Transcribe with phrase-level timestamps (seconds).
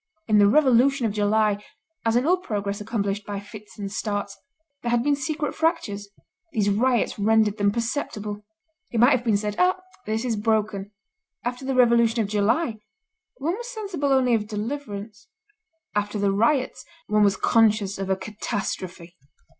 [0.27, 1.63] In the Revolution of July,
[2.05, 4.35] as in all progress accomplished by fits and starts,
[4.81, 6.09] there had been secret fractures;
[6.51, 8.43] these riots rendered them perceptible.
[8.89, 9.79] It might have been said: 'Ah!
[10.07, 10.89] this is broken.'
[11.45, 12.77] After the Revolution of July,
[13.37, 15.27] one was sensible only of deliverance;
[15.93, 19.15] after the riots, one was conscious of a catastrophe.